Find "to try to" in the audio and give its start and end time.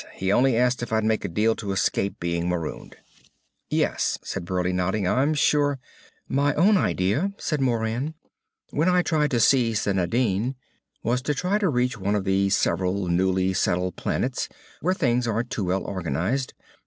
11.21-11.69